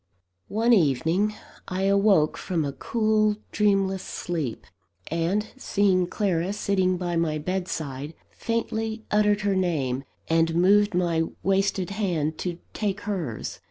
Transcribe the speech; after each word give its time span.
One 0.47 0.73
evening 0.73 1.35
I 1.67 1.83
awoke 1.83 2.35
from 2.35 2.65
a 2.65 2.73
cool, 2.73 3.35
dreamless 3.51 4.01
sleep; 4.01 4.65
and, 5.11 5.45
seeing 5.57 6.07
Clara 6.07 6.53
sitting 6.53 6.97
by 6.97 7.15
my 7.15 7.37
bedside, 7.37 8.15
faintly 8.31 9.05
uttered 9.11 9.41
her 9.41 9.55
name, 9.55 10.03
and 10.27 10.55
moved 10.55 10.95
my 10.95 11.25
wasted 11.43 11.91
hand 11.91 12.39
to 12.39 12.57
take 12.73 13.01
hers. 13.01 13.59